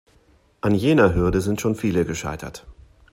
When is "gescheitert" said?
2.05-2.65